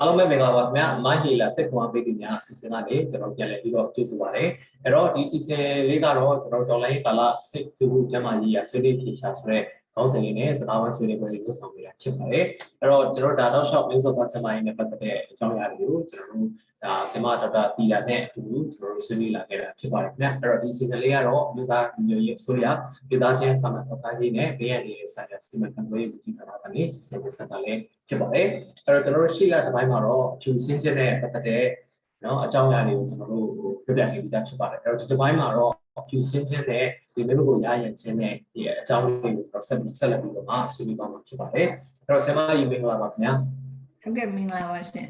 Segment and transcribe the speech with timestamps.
[0.00, 4.44] အားလုံးပဲမင်္ဂလာပါခင်ဗျာမိုင်းဟီလာစက်ကွန်ပေးသူများအစီအစဉ်ကနေကျွန်တော်ပြန်လည်ပြီးတော့ကြိုဆိုပါရစေ
[4.82, 7.20] အဲ့တော့ဒီစီစဉ်လေးကတော့ကျွန်တော်ဒေါ်လာရေးကာလ
[7.50, 9.62] စိတ်တူကျမ်းမာရေးရဆွေးနွေးဖြေရှာဆိုတဲ့
[9.94, 12.46] ခေါင်းစဉ်လေးနဲ့စကားဝိုင်းဆွေးနွေးပွဲလေးလုပ်ဆောင်ပေးတာဖြစ်ပါတယ်
[12.80, 16.48] အဲ့တော့ကျွန်တော်ဒါတော့ shop လေးဆိုတော့ကျမ်းမာရေးနဲ့ပတ်သက်တဲ့အကြောင်းအရာတွေကိုကျွန်တော်တို့
[16.84, 18.42] ဒါဆင်မဒေါက်တာတီလာနဲ့အတူ
[18.72, 22.66] ကျွန်တော်တို့ဆွေးနွေးလာခဲ့တာဖြစ်ပါတယ်ခင်ဗျာအဲ့တော့ဒီစီစဉ်လေးကတော့မြို့သားမျိုးရေးအစိုးရ
[23.08, 28.46] ပြည်သားချင်းစာမထောက်ထားရေးနဲ့ဘေးရန်ရေးဆိုင်ရာစီမံခန့်ခွဲရေးဝန်ကြီးဌာနကနေစီစဉ်ဆက်တာလေးဖြစ်ပါတယ်
[28.84, 31.64] အဲ့တော့ကျွန်တော်တို့ရှေ့ကတစ်ပိုင်းမှာတော့ဖြူစင်းချက်နဲ့ပတ်သက်တဲ့
[32.24, 33.48] နော်အကြောင်းအရာတွေကိုကျွန်တော်တို့
[33.84, 35.72] ပြပြနေပြီးသားဖြစ်ပါတယ်အဲ့တော့ဒီတစ်ပိုင်းမှာတော့
[36.08, 41.68] ဖြူစင်းချက်နဲ့ဒီမျိုးကိုရရင်ချင်းနဲ့ဒီအကြောင်းလေးကိုကျွန်တော်ဆက်ဆက်လက်ပြီးတော့မှဆွေးနွေးပါမှာဖြစ်ပါတယ်
[42.06, 43.32] အဲ့တော့ဆရာမယူမင်္ဂလာပါခင်ဗျာ
[44.02, 45.06] ဟုတ်ကဲ့မင်္ဂလာပါရှင်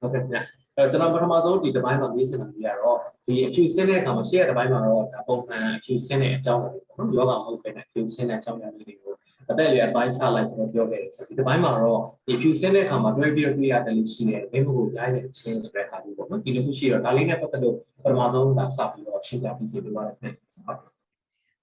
[0.00, 0.42] ဟုတ်ကဲ့ခင်ဗျာ
[0.76, 9.14] အဲ့တော့ကျွန်တော်ပထမဆုံးဒီတစ်ပိုင်းမှာမေးစင်တာကြီးကတော့ဒီအဖြူစင်းတဲ့အခါမှာရှေ့ကတစ်ပိုင်းမှာတော့ဒါပုံမှန်အဖြူစင်းတဲ့အကြောင်းတွေပေါ့နော်ယောဂမဟုတ်ဘဲနဲ့အဖြူစင်းတဲ့အကြောင်းအရာလေးတွေကို
[9.50, 20.32] အသက်အရွယ်ပိုင်းခြားလိုက်ကျွန်တော်ပြောခဲ့တယ်ဆိုဒီတစ်ပိုင်းမှာတော့ဒီဖြူစင်းတဲ့အခါမှာတွဲပြီးတွေ့ရတယ်လို့ရှိတယ်မင်းကိုရိုင်းတဲ့ချင်းဆိုတဲ့အခါမျိုးပေါ့နော်ဒီလိုမျိုးရှိတော့ဒါလေးနဲ့ပတ်သက်လို့ပထမဆုံးဒါစပြီးတော့ရှင်းပြပြီးစီပြပါရခင်
[20.64, 20.74] ဗျာ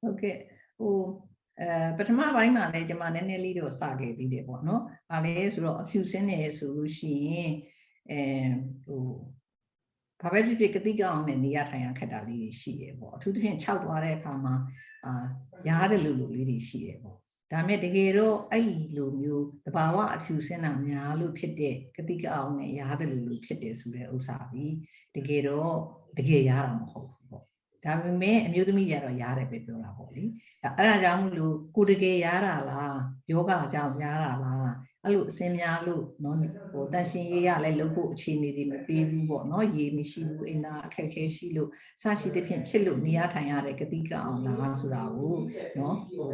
[0.01, 0.35] ဟုတ်ကဲ့
[0.79, 0.93] ဟို
[1.61, 7.51] အဲပထမပိုင်းမှာလည်းကျွန်မနည်းနည်းလေးတော့စခဲ့သေးတယ်ပေါ့နော်။ဘာလဲဆိုတော့အဖြူစင်းနေဆိုလို့ရှိရင်
[8.11, 8.21] အဲ
[8.85, 9.03] ဟို
[10.21, 14.55] ဘာပဲဖြစ်ဖြစ်ကတိကအောင်နဲ့နေရထိုင်ရခက်တာလေးတွေရှိရပေါ့အထူးသဖြင့်ခြောက်သွားတဲ့အခါမှာ
[15.05, 15.25] အာ
[15.67, 17.17] ရားတယ်လို့လို့လေးတွေရှိရပေါ့
[17.51, 24.73] ဒါမဲ့တကယ်တော့အဲ့ဒီလိုမျိုးတဘာဝအဖြူစင်းတာများလို့ဖြစ်တဲ့ကတိကအောင်နဲ့ရားတယ်လို့လို့ဖြစ်တယ်ဆိုတဲ့ဥစ္စာပြီး
[25.15, 25.75] တကယ်တော့
[26.17, 27.43] တကယ်ရတာမဟုတ်ဘူးပေါ့
[27.85, 30.23] ဒါပေမဲ့အမျိုးသမီးတွေကတော့ရားတယ်ပဲပြောတာပေါ့လေ
[30.63, 32.97] အဲ့ဒါကြောင့်မလို့ကိုတကယ်ရားတာလား
[33.31, 34.71] ယောဂအကြောင်းရားတာလား
[35.07, 36.37] အဲ့လိုအစင်များလို့နော်
[36.71, 41.69] ဟိုတန်ရှင်ရေးရလဲလုပ်ဖို့အခြေအနေတွေမပေးဘူးပေါ့နော်ရေမရှိဘူးအင်နာအခက်အခဲရှိလို့
[42.01, 45.35] စရှိတဲ့ဖြင့်ဖြစ်လို့နေရထိုင်ရတဲ့ဂတိကအောင်လားဆိုတာကို
[45.79, 46.29] နော်ဟို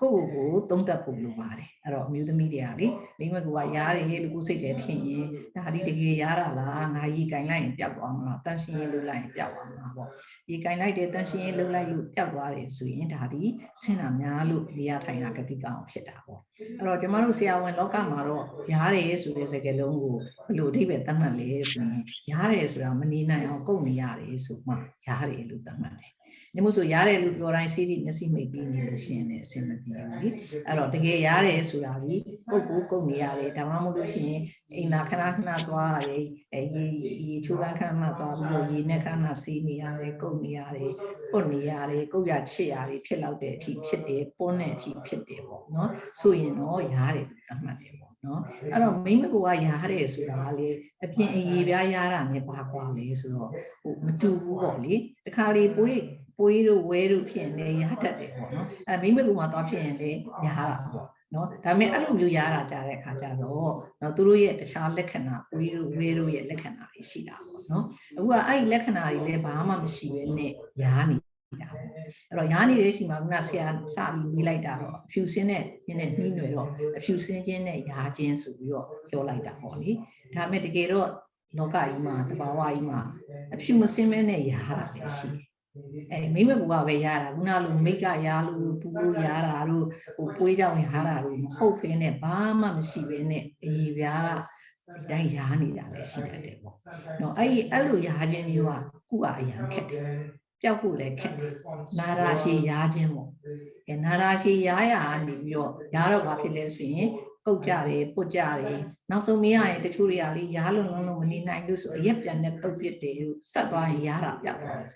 [0.00, 2.86] ကိုယ့်ကိုယ်ကိုသုံးသပ်ဖို့လိုပါတယ်အဲ့တော့အမျိုးသမီးတွေကလေ
[3.18, 10.10] မိမကရားတယ်လို့ကိုယ်စိတ်ထဲထင်ရင်ဒါဒီတကယ်ရားတာလားငါရေကင်လိုက်ရင်ပျောက်သွားမှာလားတန်ရှင်ရေးလုပ်လိုက်ရင်ပျောက်သွားမှာပေါ့
[10.50, 13.42] ရေကင်လိုက်တယ်တန်ရှင်ရေးလုပ်လိုက်လို့ပျောက်သွားတယ်ဆိုရင်ဒါဒီ
[13.82, 20.14] ဆင်းတာများလို့နေရထိုင်တာဂတိကအောင်ဖြစ်တာပေါ့အဲ့တော့ကျမတို့ဆရာဝန်လောကမှာတော့ရားတယ်ဆိုတဲ့စကားလုံးကို
[20.46, 22.02] ဘယ်လိုအဓိပ္ပာယ်သတ်မှတ်လဲဆိုရင်
[22.32, 24.74] ရားတယ်ဆိုတာမနေနိုင်အောင်ကုန်နေရတယ်ဆိုမှ
[25.06, 26.12] ရားတယ်လို့သတ်မှတ်တယ်။
[26.54, 30.28] ဒီမို့ဆိုရားတယ်လို့ပြောတိုင်းစီးစီးမျက်စိမိတ်ပြီးနေလို့ရှိရင်လည်းအဆင်မပြေဘူးလေ။
[30.66, 32.14] အဲ့တော့တကယ်ရားတယ်ဆိုတာဒီ
[32.50, 34.42] ပုတ်ကိုကုန်နေရတယ်ဒါမှမဟုတ်လို့ရှိရင်
[34.74, 36.24] အိမ်သာခဏခဏသွားရတယ်
[36.54, 36.84] အဲရေ
[37.26, 40.92] ရေချိုးကန်းခဏခဏသွားပြီးတော့ရေနဲ့ခဏခဏစီးနေရတယ်ကုန်နေရတယ်
[41.32, 45.90] ပုတ်နေရတယ်ကုတ်ရချစ်ရတယ်ဖြစ်လောက်တဲ့အထိဖြစ်တယ်ပွန်းတဲ့အထိဖြစ်တယ်ပေါ့နော်။
[46.20, 48.40] ဆိုရင်တော့ရားတယ်လို့သတ်မှတ်တယ်ပေါ့ နော်
[48.72, 50.68] အဲ့တော့မိမကူကရားတယ်ဆိုတာကလေ
[51.04, 53.50] အပြင်အရေးပြားရားတာနဲ့ပါကွာလေဆိုတော့
[53.82, 54.94] ဟိုမတူဘူးပေါ့လေ
[55.26, 56.00] တခါလေပွေး
[56.38, 67.84] ပွေးတို့ဝဲတို့ဖြစ်ရင်လည်းရားတတ်တယ်ပေါ့နော်အဲ့မိမကူမှာသွားဖြစ်ရင်လည်းရားတာပေါ့နော်ဒါပေမဲ့အဲ့လိုမျိုးရားတာကြတဲ့အခါကျတော့နော်သူတို့ရဲ့တခြားလက္ခဏာပွေးတို့ဝဲတို့ရဲ့လက္ခဏာတွေရှိတာပေါ့နော်
[68.16, 70.52] အခုကအဲ့ဒီလက္ခဏာတွေလည်းဘာမှမရှိဘဲနဲ့
[70.82, 71.16] ရားနေ
[71.60, 79.90] တာပေါ့အဲ့တော့ရားနေတဲ့ရှိမှာခုနဆရာစပြီးပြီးလိုက်တာတော့အဖြူစင်းနဲ့ရင်းနဲ့နှီးနွယ်တော့အဖြူစင်းချင်းနဲ့ရားချင်းဆိုပြီးတော့ပြောလိုက်တာပေါ့လေ
[80.34, 81.08] ဒါပေမဲ့တကယ်တော့
[81.58, 83.00] လောကကြီးမှာတဘာဝကြီးမှာ
[83.54, 85.48] အဖြူမစင်းမဲနဲ့ရားတာလည်းရှိတယ်
[86.12, 94.30] အဲမိမကူကပဲရတာခုနလိုမိတ်ကရလို့ပူလို့ရတာလို့ဟိုပွေးကြောင်ရတာလို့မဟုတ်ဖ ೇನೆ ဘာမှမရှိဘဲနဲ့အည်ပြားက
[94.94, 96.76] ဒီတိုင်းရားနေတာလည်းရှိတတ်တယ်ပေါ့
[97.20, 98.72] နော်အဲ့ဒီအဲ့လိုရားခြင်းမျိုးက
[99.08, 100.04] ခုကအရန်ခက်တယ်
[100.62, 101.52] ပျောက်ဖို့လည်းခက်တယ်
[101.98, 103.30] နာရာရှိရားခြင်းပေါ့
[103.88, 107.08] အဲနာရာရှိရားရကနေပြီးတော့ရားတော့ဘာဖြစ်လဲဆိုရင်
[107.46, 108.80] ကုတ်ကြတယ်ပုတ်ကြတယ်
[109.10, 114.90] နောက်ဆုံးမရရင်တချို့တွေကလေရားလုံးလုံးလုံးမနေနိုင်လို့ဆိုအရက်ပြန်နဲ့တုတ်ပစ်တယ်လို့ဆက်သွားရင်ရားတာပြောက်သွားတယ်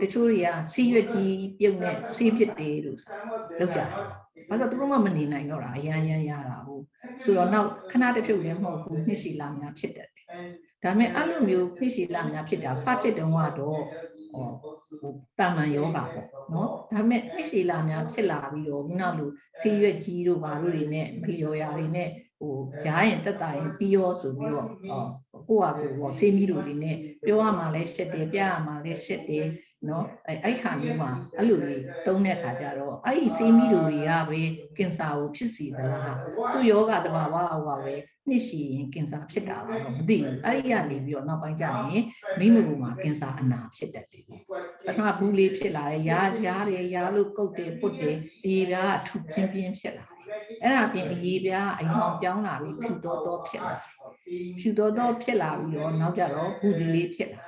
[0.00, 2.98] တချို့တွေကစီးရွက်ကြီးပြုတ်နဲ့စီးပစ်တယ်လို့
[3.58, 3.88] လောက်ကြတယ်
[4.48, 6.82] ဘာလို့သူတို့မှမနေနိုင်တော့တာအရန်ရန်ရတာဟုတ်
[7.22, 10.26] ဆိုတော့နောက်ခဏတစ်ဖြုတ်လည်းမဟုတ်ဘူးနှစ်စီလာများဖြစ်တတ်တယ်
[10.82, 14.15] ဒါပေမဲ့အဲ့လိုမျိုးနှစ်စီလာများဖြစ်တာစဖြစ်တုန်းကတော့ဟောဟို
[15.38, 16.10] တာမန်ယောဂပေါ့
[16.52, 22.08] နော်ဒါပေမဲ့နှစ်စီလာများဖြစ်လာပြီးတော့ခုနလိုဆေးရွက်ကြီးတို့ဘာလို့တွေနဲ့မလျော်ရာတွေနဲ့
[22.40, 22.54] ဟို
[22.86, 29.46] ရားရင်တက်တာရင်ပြီးရောဆိုပြီးတော့ဟောကိုယ့်ဟာကိုယ်ဟောဆေးမီးတို့တွေနဲ့ပြောရမှာလဲရှက်တယ်ပြရမှာလဲရှက်တယ်
[29.90, 34.40] နော်အဲအဲ့ခါမျိုးမှာအဲ့လိုလေးတုံးတဲ့ခါကျတော့အဲ့ဒီဆေးမီးတို့တွေကပဲ
[34.78, 36.18] ကင်ဆာကိုဖြစ်စီသလား
[36.52, 37.94] သူ့ယောဂတဘာဝဟောပါပဲ
[38.28, 42.04] နှစ်ရှိရင်ကင်ဆာဖြစ်တာတော့မသိဘူးအဲ့ဒီကနေပြီးတော့နောက်ပိုင်းကျရင်
[42.38, 44.24] မိမကူမှာကင်ဆာအနာဖြစ်တတ်တယ်
[44.86, 50.16] ပထမဘူးလေးဖြစ်လာတယ်ရားရားတယ်ရားလို့ကုတ်တယ်ပုတ်တယ်အေးပြားအထူပြင်းပြင်းဖြစ်လာတယ်
[50.62, 53.72] အဲ့ဒါပြင်အေးပြားအယောင်ပြောင်းလာပြီးဖြူတော်တော်ဖြစ်လာ
[54.60, 57.45] ဖြူတော်တော်ဖြစ်လာပြီးတော့နောက်ကျတော့ဘူးဒီလေးဖြစ်လာ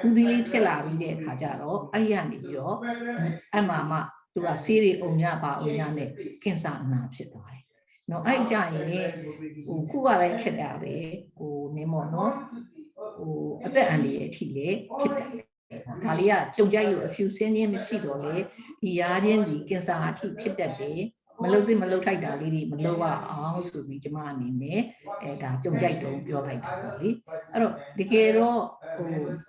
[0.00, 2.76] ဘူးဒီလေးဖြစ်လာပြီးတဲ့အခါကျတော့အဲ့ဒီကနေပြီးတော့
[3.56, 3.98] အမှမှ
[4.34, 6.08] သူကဆေးတွေအုံညပါအုံညနဲ့
[6.42, 7.62] ကင်ဆာအနာဖြစ်သွားတယ်
[8.10, 9.10] နော်အဲ့ကြရင်
[9.66, 10.96] ဟိုခုကလည်းခက်တာလေ
[11.36, 12.32] ဟိုနင်းမော်နော်
[13.16, 13.34] ဟို
[13.64, 14.68] အသက်အန္တရာယ်အထိလေ
[15.00, 15.28] ဖြစ်တယ်
[16.04, 18.34] ဒါလေးကကြုံကြိုက်လို့အဖြူစင်းခြင်းမရှိတော့လေ
[18.82, 21.00] ဒီရားချင်းဒီကင်ဆာအထိဖြစ်တတ်တယ်
[21.42, 24.80] မလုတ်သိမလုတ်ထိုက်တာလေးတွေမလုတ်ရအောင်ဆိုပြီးကျမအနေနဲ့
[25.22, 27.10] အဲဒါကြုံကြိုက်တုံးပြောလိုက်တာပေါ့လေ
[27.52, 28.60] အဲ့တော့တကယ်တော့
[28.96, 29.08] ဟို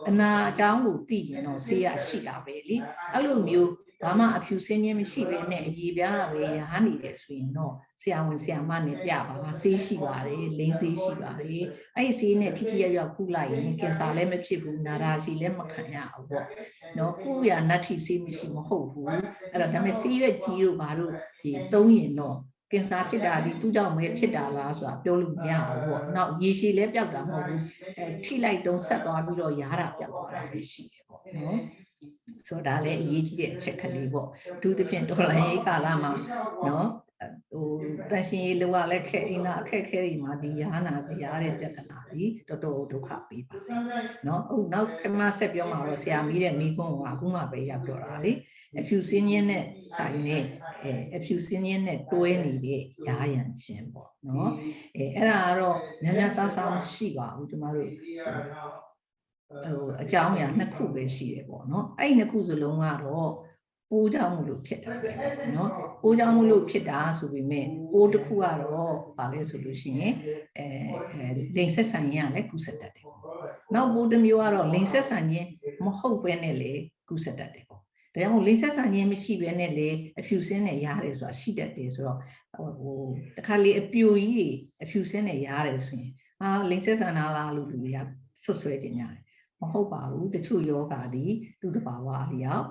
[0.10, 2.78] အနာအကြောင်းကိုသိရင်တော့ဆေးရရှိတာပဲလေ
[3.14, 3.72] အဲ့လိုမျိုး
[4.04, 11.66] ဘာမှအဖြူစင်းခြင်းမရှိဘဲနဲ့အကြီးပြားပဲရဟန်းနေတယ်ဆိုရင်တော့ဆရာဝန်ဆရာမနဲ့ပြပါပါဆေးရှိပါတယ်လိန်းဆေးရှိပါတယ်
[11.96, 16.46] အဲ့ဒီဆေးနဲ့ထိထိရောက်ရောက်ကုလိုက်ရင်ကင်ဆာလည်းမဖြစ်ဘူးနာရာရှိလည်းမခံရဘူးပေါ့
[16.98, 22.38] နော်ကုရနတ်ထီဆေးမရှိမဟုတ်ဘူးအဲ့တော့ဒါပေမဲ့ဆေးရွက်ကြီးတို့ဘာလို့ဒီသုံးရင်တော့
[22.72, 27.60] ကင်ဆာဖြစ်တာဒီသူ့ကြောင့်ပဲဖြစ်တာလားဆိုတာပြောလို့မရဘူးပေါ့။နောက်ရေရှည်လည်းပျောက်တာမဟုတ်ဘူး။
[27.98, 31.58] အဲထိလိုက်တုံးဆက်သွားပြီးတော့ရားတာပျောက်သွားတာပဲရှိတယ်ပေါ့နော်။
[32.48, 36.12] ဆိုတော့ဒါလည်းအရေးကြီးတဲ့အချက်ကလေးပေါ့။အထူးသဖြင့်တော်လိုင်းရေးကာလမှာ
[36.68, 36.88] နော်
[37.52, 37.68] ဟို
[38.12, 43.74] တန်ရှင်ရေးလောကလည်းခက်အင်းလားအခက်ခဲတွေမှာဒီရားနာကြီးရားတဲ့ပြဿနာဒီတော်တော်ဒုက္ခပေးပါစေ။
[44.28, 48.32] နော်ဟုတ်နောက်ကျွန်မဆက်ပြောမှာတော့ဆရာမီးတဲ့မိခွန်းကအခုမှပဲရောက်ပြောတာလေ။
[48.80, 49.64] အဖြူစင်းင်းနဲ့
[49.94, 50.44] ဆိုင်နဲ့
[50.84, 54.52] အဲအဖြူစင်းင်းနဲ့တွဲနေတဲ့ရာရန်ခြင်းပေါ့နော်
[54.96, 57.90] အဲအဲ့ဒါကတော့များများဆဆမရှိပါဘူးကျမတို့
[59.50, 63.32] ဟိုအကြောင်းအရာနှစ်ခုပဲရှိတယ်ပေါ့နော်အဲ့ဒီနှစ်ခုစလုံးကတော့
[63.92, 65.10] ပိုးကြောင့်မလို့ဖြစ်တာပဲ
[65.56, 65.72] နော်
[66.02, 70.14] ပိုးကြောင့်မလို့ဖြစ်တာဆိုပေမဲ့ပိုးတစ်ခုကတော့ဗာလဲဆိုလို့ရှိရင်
[70.58, 70.68] အဲ
[71.14, 73.20] အဲလိန်ဆက်ဆံရင်ကလည်းကုဆက်တတ်တယ်ပေါ့
[73.74, 75.48] နောက်ပိုးတစ်မျိုးကတော့လိန်ဆက်ဆံခြင်း
[75.86, 76.72] မဟုတ်ဘဲနဲ့လေ
[77.10, 77.86] ကုဆက်တတ်တယ်ပေါ့ဒါ
[78.22, 79.90] ကြောင့်မို့လိန်ဆက်ဆံခြင်းမရှိဘဲနဲ့လေ
[80.20, 82.18] အဖြူစင်းနဲ့ရားတယ်ဆိုတာရှိတတ်တယ်ဆိုတော့
[82.80, 83.00] ဟို
[83.38, 84.54] တခါလေအပြိုကြီး
[84.84, 86.12] အဖြူစင်းနဲ့ရားတယ်ဆိုရင်
[86.42, 87.98] အာလိန်ဆက်ဆံတာလားလို့လူတွေက
[88.44, 89.27] ဆွဆွဲကြညာတယ်
[89.62, 91.26] မဟုတ်ပါဘူးတချို့ယောဂါဒီ
[91.62, 92.66] သူ့တဘာဝအလျောက်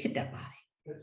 [0.00, 0.58] ဖြစ်တတ်ပါတယ်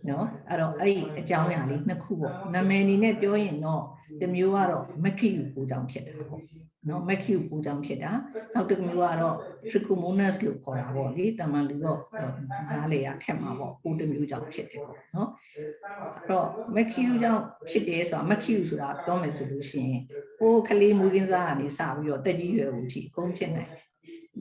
[0.09, 3.83] နော်အဲ့တော့အဲ့ဒီအကြောင်းအရာလေးနှစ်ခုပေါ့နာမည်အနေနဲ့ပြောရင်တော့
[4.21, 6.41] တစ်မျိုးကတော့မက်ခီယူပူကြောင့်ဖြစ်တာပေါ့
[6.89, 8.11] နော်မက်ခီယူပူကြောင့်ဖြစ်တာ
[8.53, 9.35] နောက်တစ်မျိုးကတော့
[9.69, 11.99] trichomonas လို့ခေါ်တာပေါ့လေတမန်လူတော့
[12.71, 20.01] နားလေရခက်မှာပေါ့ပူတစ်မျိုးကြောင့်ဖြစ်တယ်ပေါ့နော်အဲ့တော့မက်ခီယူကြောင့်ဖြစ်တယ်ဆိုတာမက်ခီယူဆိုတာပြောမယ်ဆိုလို့ရှိရင်
[20.39, 23.84] ပိုးကလေးမူရင်းစားကနေစပြီးတော့တက်ကြီးရွယ်ဦးထိအကုန်ဖြစ်နိုင်တယ်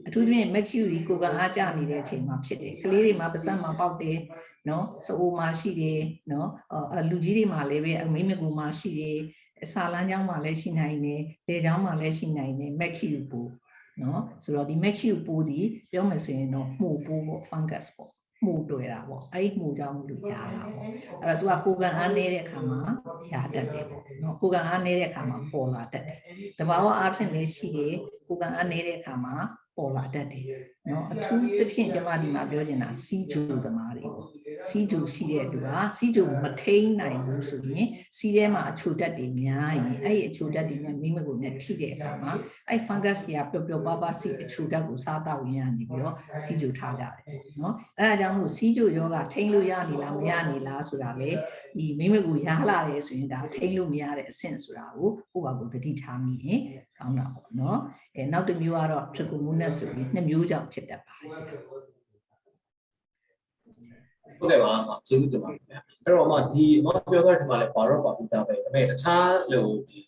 [0.07, 4.17] အထူးသဖြင့် mercury ကိုကအားကျနေတဲ့အချိန်မှာဖြစ်တယ်ကလေးတွေမှာပါးစပ်မှာပေါက်တယ်
[4.69, 6.01] နော်စိုးမှာရှိတယ်
[6.31, 6.49] နော်
[6.93, 9.17] အလူကြီးတွေမှာလည်းပဲအမိမကူမှာရှိတယ်
[9.63, 13.51] အစာလမ်းကြောင်းမှာလည်းရှိနိုင်တယ်လေကြောင်းမှာလည်းရှိနိုင်တယ် mercury ပိုး
[14.01, 15.59] နော်ဆိုတော့ဒီ mercury ပိုးဒီ
[15.91, 18.14] ပြောမှဆိုရင်တော့မှုပိုးပေါ့ fungus ပေါ့
[18.45, 20.87] မှုတွေ့တာပေါ့အဲ့ဒီမှုကြောင့်လူရားတာပေါ့
[21.21, 22.79] အဲ့တော့ तू ကကိုကံအားနေတဲ့အခါမှာ
[23.31, 26.19] ရားတတ်တယ်ပေါ့နော်ကိုကံအားနေတဲ့အခါမှာပေါ်လာတတ်တယ်
[26.59, 27.87] တဘာဝအားဖြင့်လည်းရှိရေ
[28.27, 29.35] ကိုကံအားနေတဲ့အခါမှာ
[29.77, 30.45] ပေါ်လာတတ်တယ်
[30.91, 34.27] နော်အထူးသဖြင့်ကျွန်မဒီမှာပြောချင်တာစီဂျူသမားတွေပေါ့
[34.67, 37.87] စီးကြိုရှိတဲ့သူကစီးကြိုမထိန်နိုင်ဘူးဆိုရင်
[38.17, 42.31] စီးထဲမှာအချိုဓာတ်တွေများရင်အဲ့ဒီအချိုဓာတ်တွေနဲ့မိမကိုနဲ့ထိတဲ့အခါမှာ
[42.69, 46.15] အဲ့ fungus တွေကပျော်ပျော်ပါးပါးစီးအချိုဓာတ်ကိုစားတောက်ရင်းကနေပြီးတော့
[46.45, 51.31] စီးကြိုထားကြတယ်နော်အဲ့ဒါကြောင့်မို့စီးကြိုယောဂထိန်လို့ရနေလားမရနေလားဆိုတာလေ
[51.75, 56.59] ဒီမိမကိုရားလာတယ်ဆိုရင်ဒါထိန်လို့မရတဲ့အဆင့်ဆိုတာကိုကိုယ့်ဘာကိုသတိထားမိရင်
[56.97, 57.79] ကောင်းတာပေါ့နော်
[58.15, 61.31] အဲနောက်တစ်မျိုးကတော့ trichomonas ဆိုပြီးနှစ်မျိုးကြောင့်ဖြစ်တတ်ပါတယ်
[64.38, 69.98] ဟုတ်ကဲ့ပါအမကျေးဇူးတင်ပါတယ်ခင်ဗျာအဲ့တော့အမဒီအမပြောတဲ့ဒီမှာလည်းပါတော့ပါပြီးသားပဲဒါပေမဲ့အခြားလိုဒီ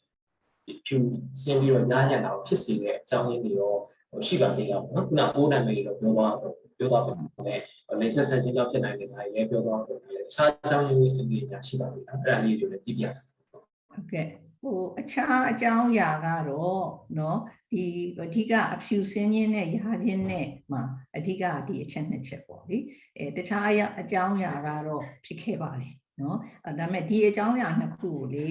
[0.67, 0.97] ဒီဖြူ
[1.43, 3.75] စင်းပြီးတော့ညားညံ့တာကိုဖြစ်စေတဲ့အကြောင်းရင်းတွေရော
[4.11, 7.61] ဟိုရှိပါသေးလားပေါ့နော်ခုနပိုးနာမည်တွေတော့ပြောသွားတော့ပြောသွားပြန်တယ်
[8.01, 13.59] လိမ့်ဆက်ဆန်ချင်းကြောင့်ဖြစ်နိုင်တဲ့ဒါတွေလည်းပြောသွားတော့လည်းအခြားအကြောင်းရင်းတွေညာရှိပါသေးလားအဲ့ဒါလေးတွေလည်းသိပြရစေ ဟု
[14.01, 14.27] တ်ကဲ့
[14.62, 16.85] ဟိုအခြားအကြောင်းအရာကတော့
[17.17, 17.37] เนาะ
[17.72, 17.86] ဒီ
[18.24, 20.82] အဓိကအဖြူစင်းခြင်းနဲ့ရာခြင်းနဲ့မှာ
[21.16, 22.78] အဓိကဒီအချက်နှစ်ချက်ပေါ့လေ
[23.18, 28.50] အဲတခြားအရာအကြောင်းအရာကတော့ဖြစ်ခဲ့ပါတယ် နော်ဒါပေမဲ့ဒီအကြောင်းအရာနှစ်ခုကိုလေ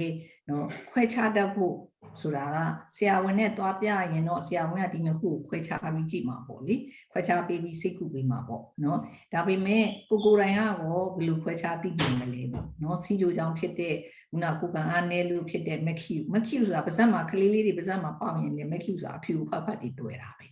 [0.49, 1.75] နော်ခွဲခြားတတ်ဖို့
[2.21, 2.57] ဆိုတာက
[2.97, 6.75] ဆရာဝန်နဲ့တွားပြရင်တော့ဆရာဝန်ကဒီနှစ်ခုကိုခွဲခြားပြီးကြည့်မှာပေါ့လေ
[7.13, 8.99] ခွဲခြားပေးပြီးစိတ်ကူပေးမှာပေါ့နော်
[9.33, 10.73] ဒါပေမဲ့ကိုကိုယ်တိုင်ကရော
[11.17, 13.95] ဘယ်လိုခွဲခြားသိနိုင်မလဲပေါ့နော်စီဂျိုကြောင့်ဖြစ်တဲ့
[14.31, 20.47] ခုနကိုကအားနည်းလို့ဖြစ်တဲ့မက်ခီမက်ခီဆိုတာပါဇက်မှာကလေးလေးတွေပါဇက်မှာပေါင်ရင်လည်းမက်ခီဆိုတာအဖြူဖတ်ဖတ်တွေတွေ့တာပဲ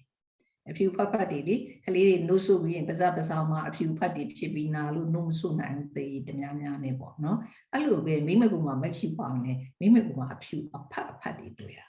[0.71, 7.39] အဖြူဖတ်ဖတ်တွေလေကလေးတွေနှုတ်ဆုပ်ပြီးရင်ပါးစပ်ပါးစောင်းမှာအဖြူဖတ်တွေဖြစ်ပြီးနာလို့နှုတ်မဆုပ်နိုင်သေးတများများနဲ့ပေါ့နော်
[7.73, 11.87] အဲ့လိုပဲမိမကူမှာမက်ကျူပေါက်ရင်မိမကူမှာအဖြူအဖတ်အဖတ်တွေတွေ့တာ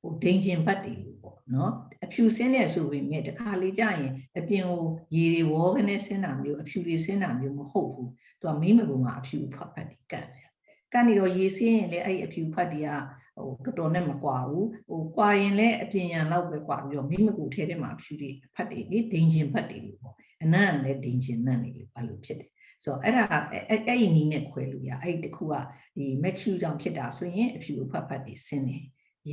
[0.00, 1.72] ဟိုဒိန်ကျင်ဘတ်တွေပေါ့နော်
[2.04, 4.82] အဖြူဆင်းတဲ့ဆိုပေမဲ့တခါလေကြာရင်အပြင်ကို
[5.16, 8.10] ရေတွေဝေါကနေဆင်းတာမျိုးအဖြူတွေဆင်းတာမျိုးမဟုတ်ဘူး
[8.40, 10.48] သူကမိမကူမှာအဖြူဖတ်ဖတ်တွေကတ်တယ်
[10.94, 12.88] ကနေတော့ရေစင်းရင်လည်းအဲ့ဒီအဖြူဖတ်တွေက
[13.36, 22.50] ဟိုတော်တော်နဲ့မကွာဘူးဟိုကွာရင်လည်းအပြင်ရန်လောက်ပဲကွာပြီးတော့မိမကူထဲထဲမှာအဖြူတွေဖတ်တွေလေဒိန်ကျင်ဖတ်တွေလို့ပေါ့အနံ့ကလည်းဒိန်ကျင်နံ့နေလို့အဲ့လိုဖြစ်တယ်
[22.84, 25.54] ဆိုတော့အဲ့ဒါအဲ့အဲ့အဲ့ဒီနီးနဲ့ခွဲလို့ရအဲ့ဒီတစ်ခုက
[25.96, 28.84] ဒီ max ကြောင့်ဖြစ်တာဆိုရင်အဖြူအဖတ်ဖတ်တွေဆင်းတယ်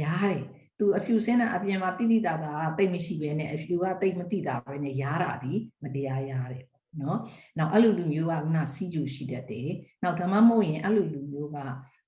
[0.01, 0.43] ရားတယ်
[0.79, 7.19] သူအဖြူဆင်းတာအပြင်မှာတိတိတာတာတိတ်မရှိဘဲနဲ့အဖြူကတိတ်မတိတာပဲနဲ့ရားတာဒီမတရားရားတယ်ပေါ့နော်
[7.57, 9.69] နောက်အဲ့လိုလူမျိုးကခုနစီဂျူရှိတတ်တယ်
[10.03, 11.57] နောက်ဓမ္မမဟုတ်ရင်အဲ့လိုလူမျိုးက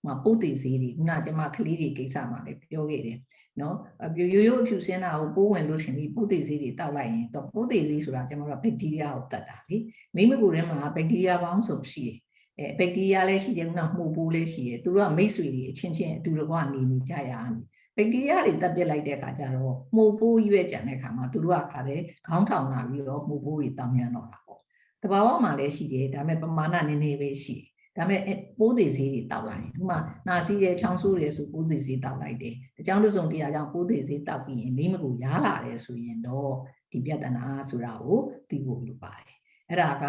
[0.07, 3.17] ဟိုပိုးသေးစေးတွေခုနကျမကလေးတွေကိစ္စမှာလည်းပြောခဲ့တယ်
[3.62, 9.77] နော်အပြရိုးရိုးအဖြူစင်းတာကိုပိုးဝင်လို့ရှင်ပြီးပိုးသေးစေးတွေတောက်လိုက်ရင်တော့ပိုးသေးစေးဆိုတာကျမတို့ကဘက်တီးရီးယားကိုတတ်တာလေ
[10.15, 12.17] မိမကူထဲမှာဘက်တီးရီးယားပေါင်းစုံရှိတယ်
[12.59, 17.55] အဲဘက်တီးရီးယားလည်းရှိတယ်ခုနမှုပိုးလည်းရှိတယ်သူတို့ကမိတ်ဆွေတွေအချင်းချင်းအတူတကွနေနေကြရအောင်
[17.95, 24.59] ဘက်တီးရီးယားတွေတက်ပစ်လိုက်တဲ့အခါကျတော့မှုပိုးရွက်ကြံတဲ့အခါမှာသူတို့ကခါတယ်ခေါင်းထောင်လာပြီးတော့မှုပိုးတွေတောင်းညံတော့တာပေါ့
[25.03, 36.51] တဘာဝမှာလည်းရှိတယ်ဒါပေမဲ့ပမာဏနည်းနည်းပဲရှိတယ် ဒါပေမဲ့ပိုးသေးစေးတွေတောက်လိုက်ဥမာနာစီရဲ့ချောင်းဆိုးရဲဆိုပိုးသေးစေးတောက်လိုက်တယ်အကြောင်းတစုံတရားကြောင့်ပိုးသေးစေးတောက်ပြီးရင်မိမကူရားလာတယ်ဆိုရင်တော့
[36.91, 39.35] ဒီပြဿနာဆိုတာကိုသိဖို့လိုပါတယ်
[39.69, 40.05] အဲ့ဒါက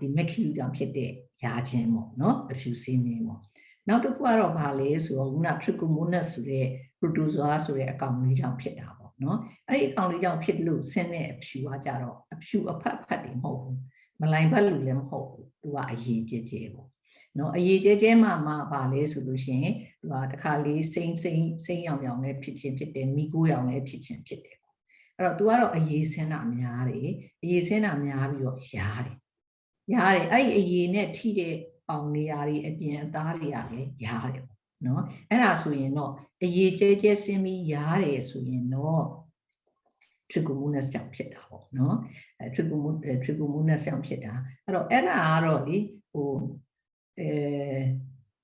[0.00, 1.10] ဒီမက်ခီယူကြောင့်ဖြစ်တဲ့
[1.44, 3.40] ရာခြင်းပေါ့နော်အဖြူစင်းနေပေါ့
[3.88, 6.66] နောက်တစ်ခုကတော့ဗာလဲဆိုတော့ခုန trichomonas ဆိုတဲ့
[6.98, 13.78] protozoa ဆိုတဲ့အကောင်လေးကြောင့်ဖြစ်တာပေါ့နော်အဲ့ဒီအကောင်လေးကြောင့်ဖြစ်လို့ဆင်းတဲ့အဖြူကကြတော့အဖြူအဖတ်ဖတ်တွေမဟုတ်ဘူး
[14.20, 16.88] မလိုင်ဘက်လူလည်းမဟုတ်ဘူးသူကအရေးကြဲကြဲပေါ့
[17.38, 24.76] နော်အရေးကြဲကြဲမှမှပါလဲဆိုလို့ရှိရင်သူကတခါလေးစိမ့်စိမ့်စိမ့်ရောင်ရောင်လည်းဖြစ်ချင်းဖြစ်တယ်မိကိုရောင်လည်းဖြစ်ချင်းဖြစ်တယ်ပေါ့
[25.16, 27.10] အဲ့တော့ तू ကတော့အရေးဆင်းတာများတယ်
[27.42, 29.16] အရေးဆင်းတာများပြီးတော့ရားတယ်
[29.94, 31.54] ရားတယ်အဲ့ဒီအရေးနဲ့ထိတဲ့
[31.88, 36.12] ပေါင်နေရာတွေအပြင်အသားတွေကလည်းရားတယ်ပေါ့နော်အဲ့ဒါဆိုရင်တော့
[36.44, 39.04] အရေးကျဲကျဲဆင်းပြီးရားတယ်ဆိုရင်တော့
[40.30, 41.96] trichomonas ကြောင့်ဖြစ်တာပေါ့နော်
[42.38, 45.76] အဲ trichomonas trichomonas ကြောင့်ဖြစ်တာအဲ့တော့အဲ့ဒါကတော့လေ
[46.12, 46.30] ဟို
[47.18, 47.30] အဲ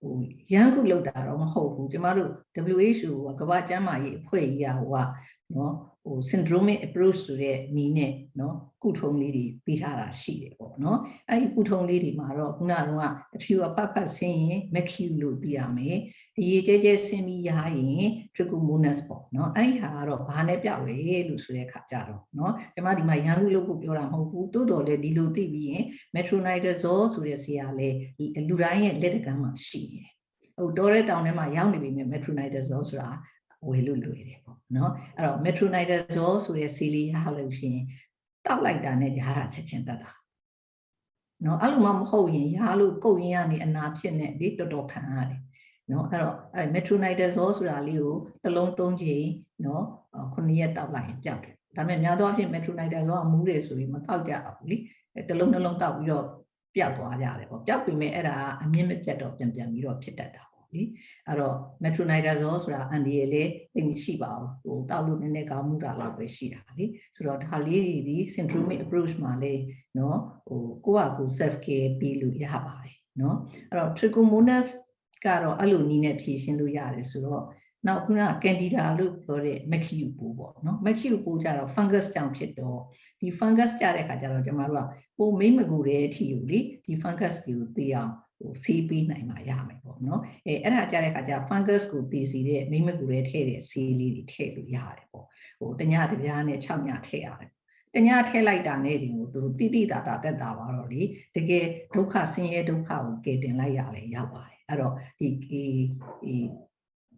[0.01, 0.15] ဟို
[0.53, 2.31] ရန်ခုလောက်တာတော့မဟုတ်ဘူးကျမတို့
[2.75, 4.97] WHO ကကမ္ဘာ့ကျန်းမာရေးအဖွဲ့ကြီးကဟိုက
[5.55, 12.81] နော်ဟို syndromic approach ဆိုတဲ့နီးနဲ့နော်ကုထုံးလေးတွေပေးထားတာရှိတယ်ပေါ့နော်အဲ့ဒီကုထုံးလေးတွေမှာတော့ခုနက
[13.37, 15.99] အဖြူအဖတ်ဖတ်ဆင်းရင် McHugh လို့သိရမယ်
[16.41, 20.99] အရေးကျဲကျဲဆင်းပြီးရရင် trichomonas ပေါ့နော်အဲ့ဒီဟာကတော့ဘာနဲ့ပြောက်လဲ
[21.29, 25.85] လို့ဆိုတဲ့အခါကြတော့နော်ကျမဒီမှာရန်ကုန်လို့ပြောတာမဟုတ်ဘူးတိုးတော်လည်းဒီလိုသိပြီးရင်
[26.17, 27.97] metronidazole ဆိုတဲ့ဆေးကလည်း
[28.49, 30.09] လူတိုင်းရဲ့လက်တကမ်းမှာရှိတယ်
[30.59, 33.11] ဟိုတော်တဲ့တောင်ထဲမှာရောက်နေပြီမြ metronidazole ဆိုတာ
[33.69, 37.85] ဝယ်လို့လွယ်တယ်ပေါ့နော်အဲ့တော့ metronidazole ဆိုတဲ့ဆေးလေးရလို့ရှိရင်
[38.47, 40.11] တောက်လိုက်တာနဲ့ရတာချက်ချင်းတက်တာ
[41.45, 45.41] နော်အဲ့လိုမှမဟုတ်ရင်ရလို့ကုတ်ရင်ကနေအနာဖြစ်နေလေတော်တော်ခံရတယ်
[45.91, 49.27] နော်အဲ့တော့အဲ metronidazole ဆိုတာလေးကိုတစ်လုံးသုံးချိန်
[49.67, 49.85] နော်
[50.35, 54.77] 9ရက်တောက်လိုက်ရင်ပျောက်တယ်ဒါပေမဲ့များသောအားဖြင့် metronidazole ကမူးတယ်ဆိုပြီးမတောက်ကြဘူးလी
[55.29, 56.27] တစ်လုံးနှလုံးတောက်ပြီးတော့
[56.77, 60.83] ပျောက်သွားကြတယ်ပေါ့ပျောက်ပြီမဲ့အဲ့ဒါအမြင့်မပြတ်တော့ပြန်ပြန်ပြီးတော့ဖြစ်တတ်တာပေါ့လी
[61.27, 69.55] အဲ့တော့ metronidazole ဆိုတာအန်ဒီရလေးသိမရှိပါဘူးဟိုတောက်လို့နည်းနည်းကောင်းမှုတာလောက်ပဲရှိတာလीဆိုတော့ဒါလေးတွေဒီ syndromic approach မှာလေ
[69.99, 73.37] နော်ဟိုကိုယ့်ဟာကိုယ် self care ပြီးလို့ရပါတယ်နော်
[73.71, 74.67] အဲ့တော့ trichomonas
[75.27, 77.45] ကတော့အဲ့လိုနီးနဲ့ဖြည့်ရှင်းလို့ရတယ်ဆိုတော့
[77.87, 82.81] နောက်ခုနကန်ဒီဒါလို့ပြောတဲ့မက်ခီယူပိုးပေါ့နော်မက်ခီယူပိုးကြတော့ fungus ကြောင့်ဖြစ်တော့
[83.21, 84.89] ဒီ fungus ကြတဲ့ခါကျတော့ကျမတို့က
[85.19, 95.27] ပိုမိမကူတဲ့အထီကိုလေဒီ fungus တွေကိုသိအောင်ဟိုဆေးပေးနိုင်မှာရမယ်ပေါ့နော်အဲအဲ့ဒါကြတဲ့ခါကျ fungus ကိုသိစီတဲ့မိမကူတဲ့ထည့်တဲ့ဆေးလေးတွေထည့်လို့ရတယ်ပေါ့
[95.59, 97.51] ဟိုတညတပြားနဲ့6ညထည့်ရတယ်
[97.95, 101.03] တညထဲလိုက်တာနဲ့ဒီကိုသူတို့တိတိတာတာတက်တာပါတော့လေ
[101.37, 101.65] တကယ်
[101.95, 105.65] ဒုက္ခဆင်းရဲဒုက္ခကိုကယ်တင်လိုက်ရလဲရောက်ပါတယ် အဲ့တော့ဒီဒီ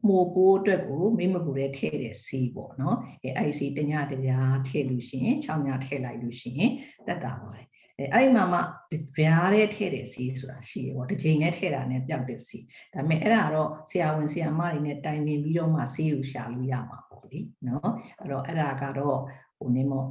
[0.09, 6.73] မိုးပိုးအတွက်ကိုမိမကူတဲ့ထည့်တဲ့စီးပေါ့နော်အဲအဲ့စီတညတပြားထည့်လို့ရှိရင်6ညထည့်လိုက်လို့ရှိရင်
[7.07, 7.67] တက်တာပါတယ်
[7.99, 8.61] အဲအဲ့ဒီမှာမှ
[9.17, 19.19] ဗျားတဲ့ထည့်တဲ့စီးဆိုတာရှိရပေါ့တစ်ချိန်နဲ့ထည့်တာနဲ့ပျောက်တဲ့စီးဒါပေမဲ့အဲ့ဒါတော့ဆရာဝန်ဆရာမတွေနဲ့တိုင်ပင်ပြီးတော့မှစီးကိုရှာလို့ရမှာပေါ့လေနော်အဲ့တော့အဲ့ဒါကတော့
[19.59, 20.05] ဟိုနေမော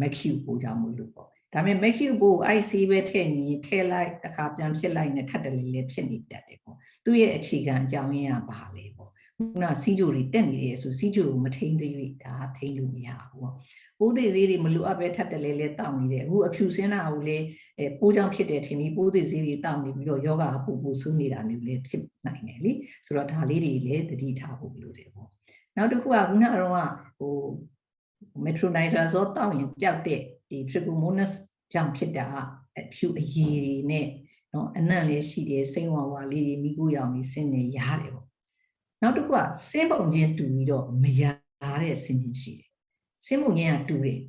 [0.00, 11.92] မက်ကျူပို့ကြမှုလို့ပေါ့ ဒါပေမဲ့ make you ကို IC ပဲထည့်ရင်ထည့်လိုက်တခါပြန်ဖြစ်လိုက်နဲ့ထပ်တယ်လေလေဖြစ်နေတတ်တယ်ပေါ့သူ့ရဲ့အခြေခံအကြောင်းရင်းကဘာလဲပေါ့ခုနစီးကြိုတွေတက်နေတယ်ဆိုစီးကြိုကိုမထိန်သေး၍
[12.24, 13.54] ဒါထိန်လို့မရဘူးပေါ့
[13.98, 17.38] ပိုးသေးသေးတွေမလိုအပ်ပဲထပ်တယ်လေလေတောက်နေတယ်အခုအဖြူစင်းတာကိုလေ
[17.78, 22.72] အဲပိုးကြောင့်ဖြစ်တယ်ထင်ပြီးပိုးသေးသေးတွေတောက်နေပြီးတော့ယောဂအပူပူဆူးနေတာမျိုးလေဖြစ်နိုင်တယ်လी
[23.06, 25.28] ဆိုတော့ဒါလေးတွေလည်းသတိထားဖို့လိုတယ်ပေါ့
[25.76, 26.72] နောက်တစ်ခုကခုနကတော့
[27.18, 27.34] ဟို
[28.44, 31.32] metronidazole တောက်ရင်ပျောက်တဲ့ ဒီ trichomonas
[31.72, 32.26] ကြောင့်ဖြစ်တာ
[32.78, 34.06] အဖြူအရည်တွေနဲ့
[34.52, 38.26] နော်အနံ့လေးရှိတယ်စိမ့်ဝါဝါလေးတွေမိကိုရောင်လေးဆင်းနေရတယ်ပေါ့
[39.02, 39.38] နောက်တစ်ခုက
[39.70, 41.22] စင်းပုံချင်းတူပြီးတော့မရ
[41.82, 42.68] တဲ့ဆင်းချင်းရှိတယ်
[43.26, 44.20] စင်းပုံချင်းကတူတယ်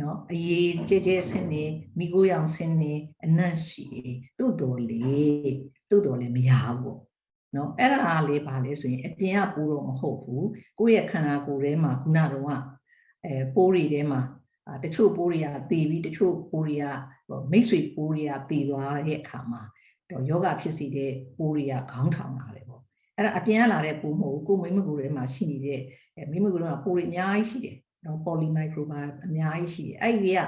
[0.00, 1.64] နော်အရေးကြဲကြဲဆင်းနေ
[1.98, 2.92] မိကိုရောင်ဆင်းနေ
[3.24, 3.86] အနံ့ရှိ
[4.38, 5.52] တူတော်လေး
[5.88, 7.00] တူတော်လေးမရဘူးပေါ့
[7.54, 10.48] နော်အဲ့ဒါလေးပါလေဆိုရင်အပြင်ကပိုးတော့မဟုတ်ဘူး
[10.78, 12.44] ကိုယ့်ရဲ့ခန္ဓာကိုယ်ထဲမှာခုနကတော့
[13.24, 14.37] အဲပိုးတွေထဲမှာအာ
[14.84, 16.84] တချို့ပိုးတွေကတည်ပြီးတချို့ပိုးတွေက
[17.28, 19.62] ဟိုမိတ်ဆွေပိုးတွေကတည်သွားတဲ့အခါမှာ
[20.10, 22.82] တော့ယောဂဖြစ်စီတဲ့ပိုးတွေကခေါင်းထောင်လာတယ်ပေါ့
[23.16, 25.80] အဲ့ဒါအပြင်ကလာတဲ့ပိုးမဟုတ်ဘူးကိုယ်မိမကူထဲမှာရှိနေတဲ့
[26.16, 30.40] အဲမိမကူထဲမှာပိုးတွေအများကြီးရှိတယ်နော် polymicrobiome အများကြီးရှိတယ်အဲ့ဒီက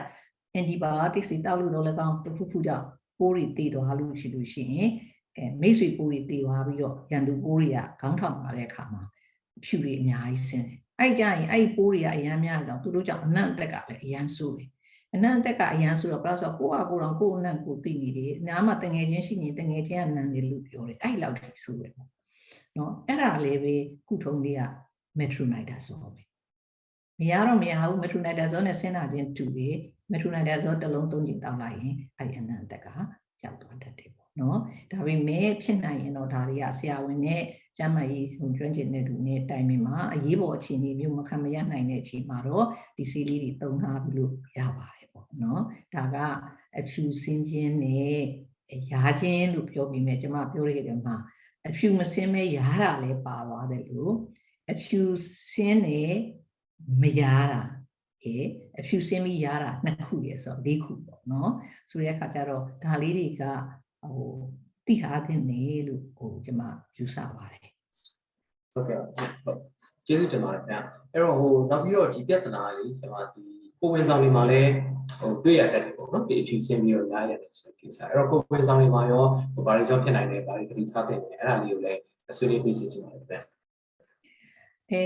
[0.60, 2.86] antibiotics တွေတောက်လို့တော့လည်းကောင်းတစ်ခုခုကြောင့်
[3.18, 4.90] ပိုးတွေတည်သွားလို့ရှိလို့ရှိရင်
[5.36, 9.02] အဲမိတ်ဆွေပိုးတွေတည်သွားပြီးတော့ရန်သူပိုးတွေကခေါင်းထောင်လာတဲ့အခါမှာ
[9.64, 14.70] ဖြူတွေအများကြီးဆင်းတယ် အဲ့ကြရင်အဲ့ဒီပိုးတွေကအရန်များတော့သူတို့ကြောင့်အနံ့အသက်ကလည်းအရန်ဆိုးတယ်
[15.14, 22.08] အနံ့အသက်ကအရန်ဆိုတော့ဘယ်လို့ဆိုတော့ကိုယ့်ဟာကိုယ်တော်ကိုယ်အနံ့ကိုသိနေတယ်နားမှာတငယ်ချင်းရှိနေတငယ်ချင်းကနံတယ်လို့ပြောတယ်အဲ့လောက်ထိဆိုးတယ်ပေါ့
[22.76, 23.74] နော်အဲ့ဒါလေးပဲ
[24.08, 24.62] ကုထုံးလေးက
[25.20, 26.22] metronidazole ပဲ
[27.20, 29.68] မရတော့မရဘူး metronidazole နဲ့ဆင်းလာခြင်းတူပြီ
[30.12, 32.88] metronidazole တစ်လုံးသုံးချိန်တောင်းလိုက်ရင်အဲ့ဒီအနံ့အသက်က
[33.40, 34.58] ပျောက်သွားတတ်တယ်ပေါ့နော်
[34.92, 37.42] ဒါပေမဲ့ဖြစ်နိုင်ရင်တော့ဒါတွေကဆရာဝန်နဲ့
[37.80, 45.62] ကျန်းမာရေးဆုံးကျွမ်းကျင်တဲ့သူနဲ့တိုင်ပင်မှာအရေးပေါ်အခြေအနေမျိုးမခံမရနိုင်တဲ့အချိန်မှာတော့ဒီဆေးလေးတွေသုံးထားပြီးလို့ရပါတယ်ပေါ့နော်
[45.94, 46.16] ဒါက
[46.78, 48.18] အဖြူစင်းခြင်းနဲ့
[48.92, 51.16] ရာခြင်းလို့ပြောပြီးမြဲကျွန်မပြောရတဲ့မှာ
[51.68, 54.14] အဖြူမစင်းမဲရာတာလည်းပါသွားတယ်လို့
[54.72, 55.00] အဖြူ
[55.50, 56.14] စင်းနဲ့
[57.02, 57.62] မရာတာ
[58.22, 58.46] အေး
[58.80, 61.52] အဖြူစင်းပြီးရာတာနှစ်ခုရေဆိုတော့၄ခုပေါ့နော်
[61.90, 63.42] ဆိုတဲ့အခါကျတော့ဒါလေးတွေက
[64.02, 64.30] ဟို
[64.86, 66.62] တိထားတဲ့နေလို့ဟိုကျွန်မ
[66.96, 67.59] ယူဆပါတယ်
[68.72, 68.98] ဟုတ်ကဲ့
[69.44, 69.58] ဟုတ်
[70.06, 70.76] ကျေးဇူးတင်ပါတယ်ခင်ဗျ
[71.12, 73.42] အဲ့တော့ဟိုနောက်ပြီးတော့ဒီပြဿနာလေးကျွန်မဒီ
[73.80, 74.70] ကိုဝင်ဆောင်တွေမှာလည်း
[75.20, 79.24] ဟိုတွေ့ရတတ်တယ်ပေါ့နော်ဒီအဖြူစင်းပြီးတော့ရရတယ်ဆိုတဲ့ကိစ္စအဲ့တော့ကိုဝင်ဆောင်တွေမှာရော
[79.54, 82.00] ဟိုဘာတွေကြောင့်ဖြစ်နိုင်လဲဘာတွေတတိထားတဲ့လဲအဲ့ဒါလေးကိုလည်း
[82.36, 83.36] ဆွေးနွေးပြစီချင်ပါတယ်ခင်ဗျ
[84.90, 85.04] အဲ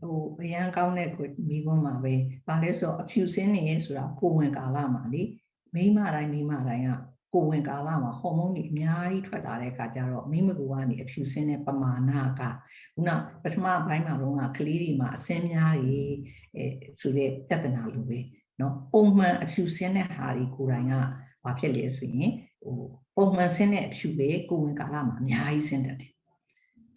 [0.00, 2.14] ဟိုအရန်ကောင်းတဲ့ကိုမိကွန်းမှာပဲ
[2.46, 5.22] ဘာလဲဆိုတော့အဖြူစင်းနေဆိုတာကိုဝင်ကာလမှာလေ
[5.74, 6.90] မိမတိုင်းမိမတိုင်းက
[7.33, 12.41] ကိုဝင်ကာလမှာဟော်မုန်းတွေအများကြီးထွက်လာတဲ့အခါကျတော့မိမကူကနေအဖြူစင်းတဲ့ပမာဏက
[12.95, 13.09] ခုန
[13.43, 15.99] ပထမဘိုင်းမှာတော့ကကလေးတွေမှာအစင်းများတွေ
[16.55, 16.65] အဲ
[16.99, 18.19] ဆိုတဲ့ပြဿနာလိုပဲ
[18.57, 20.93] เนาะပုံမှန်အဖြူစင်းတဲ့ဟာတွေကိုယ်တိုင်က
[21.43, 22.31] ဘာဖြစ်လဲဆိုရင်
[22.63, 22.77] ဟို
[23.15, 26.11] ပုံမှန်စင်းတဲ့အဖြူပဲကိုဝင်ကာလမှာအများကြီးစင်းတတ်တယ်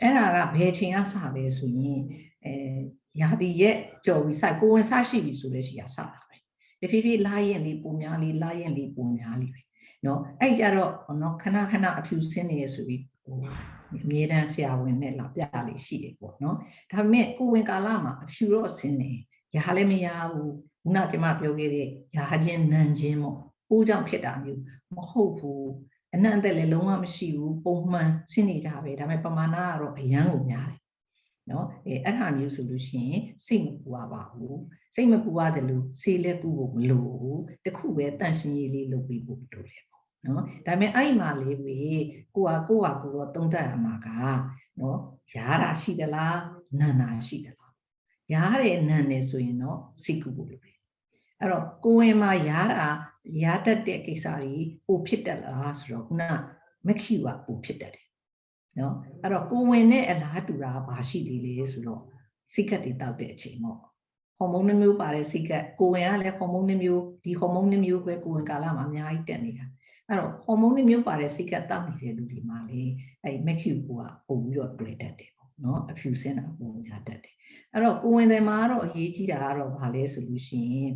[0.00, 2.00] အဲ့ဒါကဘယ်ချိန်ကစလဲဆိုရင်
[2.44, 2.54] အဲ
[3.20, 6.36] ရာသီရက်ကြော်ပြီးစကိုဝင်စရှိပြီဆိုတဲ့ရှိရစတာပဲ
[6.80, 9.60] တဖြည်းဖြည်းလာရင်လေးပုံများလေးလာရင်လေးပုံများလေးပဲ
[10.05, 10.91] နော်အဲ့ကြတော့
[11.21, 13.37] နော်ခဏခဏအဖြူဆင်းနေရဆိုပြီးဟို
[14.03, 16.55] အမြဲတမ်းဆရာဝန်နဲ့လာပြလေးရှိတယ်ပေါ့နော်
[16.91, 19.11] ဒါပေမဲ့ကိုဝင်ကာလမှာအဖြူတော့ဆင်းနေ
[19.55, 23.37] ရဟလည်းမရဘူးခုနကျမပြောခဲ့တဲ့ရာချင်းနန်ချင်းပေါ့
[23.69, 24.61] ပိုးကြောင့်ဖြစ်တာမျိုး
[24.95, 25.69] မဟုတ်ဘူး
[26.13, 30.81] အနံ့အသက်လည်းလုံးဝမရှိဘူးပုံမှန်ဆင်းနေကြပဲဒါပေမဲ့ပမာဏကတော့အရန်ကုန်များတယ်
[31.51, 34.59] နော်အဲအဲ့ဟာမျိုးဆိုလို့ရှိရင်စိတ်မပူပါဘူး
[34.95, 39.83] စိတ်မပူရတယ်လို့ဆေးလက်ကူကိုမလိုဘူးတခုပဲတန့်ရှင်းရေးလေးလုပ်ပေးဖို့လိုတယ်
[40.25, 41.79] နော်ဒါပေမဲ့အဲ့ဒီမှာလေးပဲ
[42.35, 44.07] ကိုကကိုကကိုတော့တုံးတက်ရမှာက
[44.79, 44.99] နော်
[45.33, 46.39] ရားတာရှိသလား
[46.79, 47.73] နာနာရှိသလား
[48.33, 50.75] ရားတယ်နာတယ်ဆိုရင်တော့စိတ်ကူဖို့လိုတယ်
[51.39, 52.87] အဲ့တော့ကိုဝင်မှာရားတာ
[53.43, 56.23] ရားတတ်တဲ့ကိစ္စကြီးပိုဖြစ်တတ်လားဆိုတော့ခုန
[56.85, 58.05] မက်ခူကပိုဖြစ်တတ်တယ်
[58.79, 62.01] နော်အဲ့တော့ကိုဝင်နဲ့အလားတူတာဘာရှိသေးလဲဆိုတော့
[62.53, 63.79] စိတ်ကတ်တွေတောက်တဲ့အချိန်ပေါ့
[64.37, 69.65] ဟော်မုန်းနှမျိုးပါတဲ့စိတ်ကတ်ကိုဝင်ကလည်းဟော်မုန်းနှမျိုးဒီဟော်မုန်းနှမျိုးပဲကိုဝင်ကာလမှာအများကြီးတက်နေတာ
[70.09, 72.81] အဲ့တော့ဟော်မုန်းနှမျိုးပါတဲ့စိတ်ကတ်တောက်နေတဲ့လူတွေမှာလေ
[73.23, 73.89] အဲ့မက်ကျူက
[74.27, 77.35] ပုံပြီးတော့တွေ့တတ်တယ်ပေါ့နော်အဖြူစင်းတာပုံများတတ်တယ်
[77.73, 80.91] အဲ့တော့ကိုဝင်တယ်မှာကတော့အရေးကြီးတာကတော့ဘာလဲဆိုလို့ရှိရင်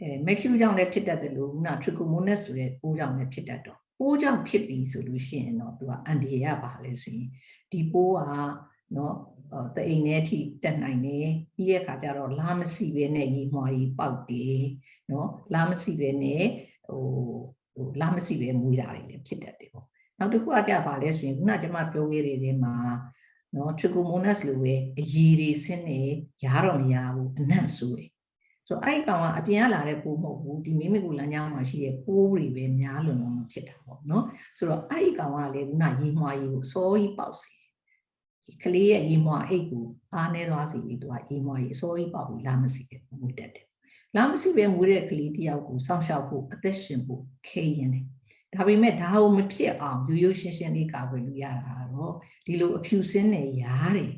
[0.00, 7.28] အဲမက်ကျူကြောင့်လည်းဖြစ်တတ်တယ်လို့ခုနထရီကိုမိုနက်ဆိုတဲ့ပိုးကြောင့်လည်းဖြစ်တတ်တော့ပိုးကြောင့်ဖြစ်ပြီဆိုလို့ရှိရင်တော့သူကအန်ဒီရပါလဲဆိုရင်
[7.72, 8.20] ဒီပိုးက
[8.96, 9.16] နော်
[9.76, 14.60] တအိမ်ထဲအထိတက်နိုင်တယ်ပြီးတဲ့အခါကျတော့လာမစီပဲနဲ့ရေမွှာကြီးပေါက်တယ်
[15.10, 16.44] နော်လာမစီပဲနဲ့
[16.88, 17.02] ဟို
[17.74, 19.86] ဟိုလာမစီပဲမွေးတာတွေလည်းဖြစ်တတ်တယ်ပေါ့
[20.18, 22.74] နောက်တစ်ခုကကြပါလဲဆိုရင်ခုနကကျွန်မပြောခဲ့တဲ့နေမှာ
[23.54, 26.00] နော် trichomonas လိုပဲအရည်တွေဆင်းနေ
[26.44, 28.10] ရားတော့မရဘူးအနံ့ဆိုးတယ်
[28.66, 34.24] ဆိုတော့အဲ့ဒီကောင်ကအပြင်ကလာတဲ့ပိုးမဟုတ်ဘူးဒီမိမိကူလမ်းကြောင်းမှာရှိတဲ့ပိုးတွေပဲများလွန်လုံးဖြစ်တာပေါ့နော်
[34.56, 37.52] ဆိုတော့အဲ့ဒီကောင်ကလည်းခုနရေမွှာကြီးကိုစောကြီးပေါက်စီ
[38.46, 43.66] ဒီကလေးရဲ့ရေမွှာအိတ်ကိုအားနေသွားစီပြီးသူကရေမွှာကြီးအစောကြီးပေါက်ပြီးလာမစီတယ်မွေးတတ်တယ်
[44.16, 48.04] လာမစီပဲမွေးတဲ့ကလေးတယောက်ကိုစောင့်ရှောက်ဖို့အသက်ရှင်ဖို့ခဲရင်တယ်
[48.54, 52.12] ဒါပေမဲ့ဒါကိုမဖြစ်အောင်ရိုးရိုးရှင်းရှင်းလေးကာကွယ်လို့ရတာတော့
[52.46, 54.12] ဒီလိုအဖြူစင်းနဲ့ရားတယ်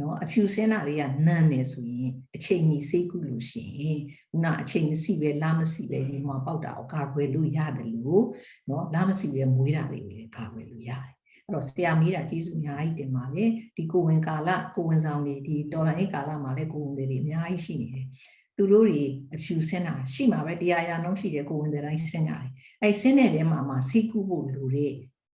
[0.00, 3.98] နော်အဖြူစင်းတာတွေကနန်းနေဆိုရင်အချိန်ကြီးစိတ်ကူးလို့ရှိရင်
[4.30, 8.24] ခုနအချိန်မရှိပဲလာမရှိပဲဒီမှာပေါက်တာကိုကာကွယ်လို့ရတယ်လို့
[8.68, 11.12] နော်လာမရှိပဲမွေးတာတွေလည်းကာကွယ်လို့ရတယ်
[11.44, 18.06] အဲ့တော့ဆရာမေးတာကျေးဇူးအများကြီးတင်ပါတယ်ဒီကိုဝင်ကာလကိုဝင်ဆောင်နေဒီတော်လိုင်းကာလမှာလည်းကိုဝင်တွေအများကြီးရှိနေတယ်
[18.56, 19.02] သူတို့တွေ
[19.34, 22.48] အဖြူစင်းတာရှိမှာပဲတရားရာနှုန်းရှိတယ်ကိုဝင်တဲ့တိုင်းစင်းကြတယ်
[22.82, 24.92] အဲစင်းတဲ့ထဲမှာမှစီးကူးဖို့လိုတဲ့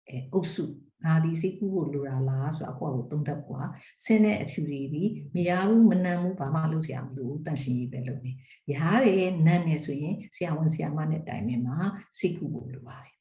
[0.09, 0.65] အဲအုပ်စု
[1.05, 3.65] ငါဒီစိတ်ကူးဖို့လိုတာလားဆိုတာကိုယ့်အကိုသုံးသပ်ဖို့ဟာ
[4.05, 5.03] ဆင်းတဲ့အဖြူတွေဒီ
[5.35, 8.31] မရဘူးမနှံဘူးဘာမှလုပ်စရာမလိုဘူးတန့်ရှင်းရေးပဲလုပ်နေ
[8.73, 11.77] ရားတယ်နန်းနေဆိုရင်ဆရာဝန်ဆရာမနဲ့တိုင်ပင်မှာ
[12.17, 13.16] စိတ်ကူးဖို့လိုပါတယ်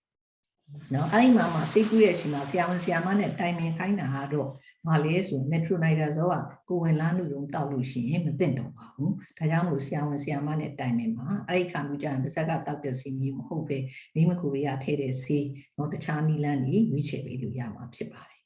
[0.95, 4.51] နော်အဲ့ဒီမှာမှစိတ်ကူးရဲ့ရှင်မှာဆရာဝန်ဆရာမနဲ့တိုင်ပင်ခိုင်းတာကတော့
[4.87, 13.79] မလေးဆို metronidazole ကကိုဝင်လန်းလူလုံးတောက်လို့ရှိရင်မသိတော့ပါဘူးဒါကြောင့်မလို့ဆရာဝန်ဆရာမနဲ့တိုင်ပင်မှာအဲ့ဒီခါမျိုးကျရင်ပါဇက်ကတောက်တဲ့စီမျိုးမဟုတ်ပဲ
[14.15, 18.43] မိမကိုရီးယားထည့်တဲ့ဆေးနော်တခြားနီလန်းကြီးရွေးချယ်ပေးလို့ရမှာဖြစ်ပါတယ်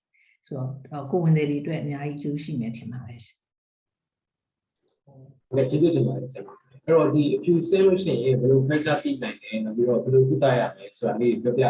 [0.46, 3.36] ဆိုတော့ကိုဝင်တွေအတွက်အများကြီးကျိုးရှိမယ်ထင်ပါတယ်ရှင်
[5.48, 6.42] ဟုတ်ကဲ့ကျေးဇူးတင်ပါတယ်ဆရာ
[6.84, 11.64] အဲ့တော့ဒီအဖြူဆင်းလို့ရှိရင်ဘယ်လိုဖိတ်ချပြီးနိုင်လဲနောက်ပြီးတော့ဘယ်လိုကုသရမလဲဆိုတာလေးပြောပြ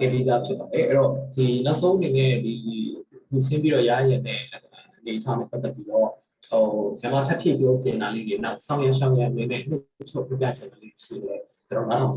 [0.00, 2.54] တင်ပြတာဖြစ်ပါတယ်အဲ့တော့ဒီနောက်ဆုံးအနေနဲ့ဒီ
[3.28, 4.40] ဖြူဆင်းပြီးတော့ရရတဲ့
[4.98, 6.08] အနေထားနဲ့ပတ်သက်ပြီးတော့
[6.50, 6.64] ဟို
[7.00, 12.12] ဆရာမထပ်ဖြစ်ပြောပြင်တာလေးတွေနောက်ဆောင်ရရှောင်းရအနေနဲ့နှစ်ချို့ပြပြချင်တယ်လေးရှိတယ်ကျွန်တော်ကတော့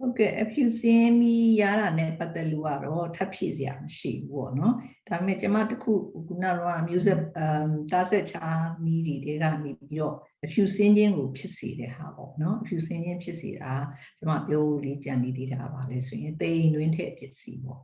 [0.00, 4.74] ဟုတ်ကဲ့အဖြူစင်းမီရတာနဲ့ပတ်သက်လို့ကတော့ထပ်ဖြည့်စရာမရှိဘူးပေါ့နော်
[5.08, 5.92] ဒါပေမဲ့ကျွန်မတခု
[6.26, 8.46] ခုနကတော့ music အမ်တာဆက်ချာ
[8.84, 13.72] နီးတွေတွေကနေပြီးတော့အဖြူစင်းခြင်းကိုဖြစ်စေတဲ့ဟာပေါ့နော်အဖြူစင်းခြင်းဖြစ်စေတာ
[14.18, 17.80] ကျွန်မပြောလေးကြံနေသေးတာပါလေဆိုရင်တိမ်တွင်းထည့်ပစ္စည်းပေါ့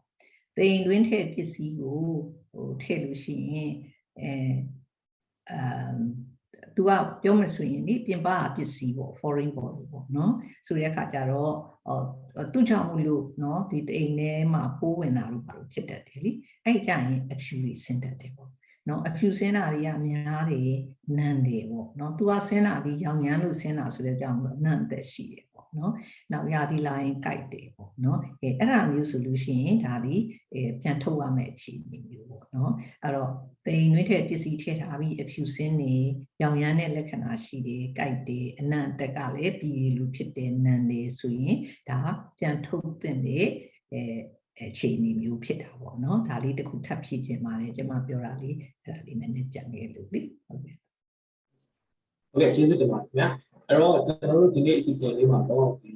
[0.59, 2.01] တိမ်တွင်းထည့်ပစ္စည်းကို
[2.53, 3.73] ဟိုထည့်လို့ရှိရင်
[4.21, 4.33] အဲ
[5.51, 5.53] အ
[5.89, 5.99] မ်
[6.77, 6.91] သူက
[7.23, 10.33] ပြောမှဆိုရင်ဒီပြင်ပပစ္စည်းပေါ့ foreign body ပေါ့နော်
[10.67, 11.53] ဆိုတဲ့အခါကျတော့
[11.89, 12.05] အော်
[12.53, 16.33] သူ့ကြောင့်မလို့နော်ဒီတိမ်ထဲမှာပိုးဝင်တာလို့ပါလို့ဖြစ်တတ်တယ်လी
[16.65, 18.51] အဲ့ကြရင်အဖြူတွေဆင်းတတ်တယ်ပေါ့
[18.89, 20.73] နော်အဖြူဆင်းတာတွေကများတယ်
[21.17, 25.93] နန်းတယ်ပေါ့နော်သူကဆင်းတာဒီရောင်ရမ်းလို့ဆင်းတာဆိုတဲ့ကြောင့်နန်းသက်ရှိတယ်ပေါ့နော်
[26.33, 30.15] နောက်ရာသီလာရင်ကြိုက်တယ်ပေါ့နော်အဲအဲ့ဒါမျိုးဆိုလို့ရှိရင်ဒါဒီ
[30.55, 33.33] အဲပြန်ထုတ်ရမယ့်အခြေအနေမျိုး ပေါ့နော်အဲ့တော့
[33.67, 35.95] တိမ်နှွေးတဲ့ပစ္စည်းထည့်ထားပြီးအဖြူစင်းနေ
[36.43, 41.57] ရောင်ရမ်းတဲ့လက္ခဏာရှိတယ်ကြိုက်တယ်အနံ့အသက်ကလည်းပြည်လူဖြစ်တယ်နန်းတယ်ဆိုရင်
[41.89, 41.99] ဒါ
[42.39, 43.17] ပြန်ထုတ်တဲ့
[43.93, 44.03] အဲ
[44.61, 50.77] အခြေအနေမျိုးဖြစ်တာပေါ့နော်ဒါလေးတစ်ခုထပ်ဖြည့်ခြင်းပါတယ်ကျွန်မပြောတာလေးအဲ့ဒါလေးနည်းနည်းကြံခဲ့လို့လေဟုတ်ကဲ့
[52.31, 53.29] ဟုတ်ကဲ့ကျေးဇူးတင်ပါတယ်ခင်ဗျာ
[53.69, 55.91] အဲ့တော့ကျွန်တော်တို့ဒီနေ့အစီအစဉ်လေးမှာတော့ဒီ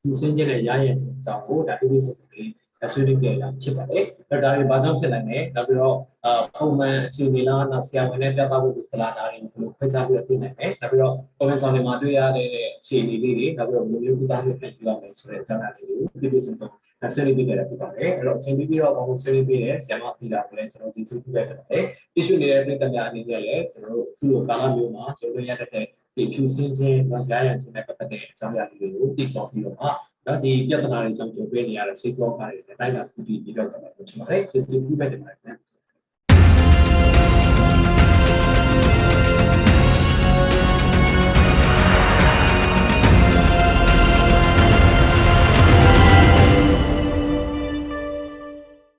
[0.00, 2.50] ဖြူစင်းခြင်းနဲ့ရရင်အကြောင်းကိုဒါဒီနေ့ဆက်စလေး
[2.92, 16.68] ဆွေးနွေးကြရတာဖြစ်ပါတယ်အဲ့ဒါတွေဘာကြောင့်ဖြစ်နိုင်လဲနောက်ပြီးတော့အာပုံမှန်အခြေအနေလားနောက်ဆရာဝန်နဲ့ပြသဖို့ဒီကလာတာတွေဘယ်လိုဖိတ်ကြားပြီးတော့ပြင်နိုင်လဲနောက်ပြီးတော့ comment ဆောင်တွေမှာတွေ့ရတဲ့အခြေအနေလေးတွေနောက်ပြီးတော့မျိုးမျိုးကုသမှုပြန်ပြရမယ်ဆိုတဲ့အကြောင်းအရာလေးကိုပြပြစံစုံ
[17.14, 21.84] ဆွေးနွေးပြီးကြရဖြစ်ပါတယ်အဲ့တော့အချိန်ပြီးပြီးတော့ဘာလို့ဆွေးနွေးပြီးလဲဆရာမပြည်တာကိုလည်းကျွန်တော်ဒီစုပြခဲ့ပါတယ်
[22.18, 25.70] issue နေတဲ့ပြည်ကများအနေနဲ့လည်းကျွန်တော်တို့သူ့ကိုကာလမျိုးမှာကျွန်တော်တို့ရတဲ့
[26.16, 29.88] ဒီဖြူစင်းခြင်း၊ကြားရံခြင်းနဲ့ပတ်သက်တဲ့အကြောင်းအရာတွေကိုသိပေါ်ပြီးတော့မှ
[30.26, 35.54] နော်ဒီပြဿနာတွေကြောင့်ကြုံတွေ့နေရတဲ့စိတ်ကောကားတွေနဲ့တိုင်းတာပြီးပြီးတော့တယ်လို့ကျွန်တော်လည်းကျေးဇူးပြုပါတယ်ခင်ဗျာ